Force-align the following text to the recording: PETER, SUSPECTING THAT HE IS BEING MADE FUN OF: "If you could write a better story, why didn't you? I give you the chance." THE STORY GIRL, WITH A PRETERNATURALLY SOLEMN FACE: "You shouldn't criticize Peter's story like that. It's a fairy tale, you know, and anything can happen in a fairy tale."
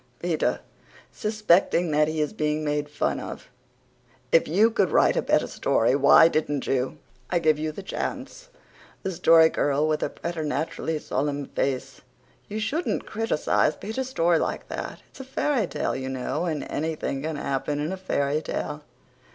PETER, 0.17 0.61
SUSPECTING 1.11 1.91
THAT 1.91 2.07
HE 2.07 2.21
IS 2.21 2.33
BEING 2.33 2.63
MADE 2.65 2.89
FUN 2.89 3.19
OF: 3.19 3.47
"If 4.31 4.47
you 4.47 4.71
could 4.71 4.89
write 4.89 5.15
a 5.15 5.21
better 5.21 5.45
story, 5.45 5.95
why 5.95 6.27
didn't 6.27 6.65
you? 6.65 6.97
I 7.29 7.37
give 7.37 7.59
you 7.59 7.71
the 7.71 7.83
chance." 7.83 8.49
THE 9.03 9.11
STORY 9.11 9.49
GIRL, 9.49 9.87
WITH 9.87 10.01
A 10.01 10.09
PRETERNATURALLY 10.09 10.97
SOLEMN 10.97 11.45
FACE: 11.53 12.01
"You 12.47 12.59
shouldn't 12.59 13.05
criticize 13.05 13.75
Peter's 13.75 14.09
story 14.09 14.39
like 14.39 14.69
that. 14.69 15.03
It's 15.11 15.19
a 15.19 15.23
fairy 15.23 15.67
tale, 15.67 15.95
you 15.95 16.09
know, 16.09 16.45
and 16.45 16.63
anything 16.63 17.21
can 17.21 17.35
happen 17.35 17.79
in 17.79 17.93
a 17.93 17.97
fairy 17.97 18.41
tale." 18.41 18.83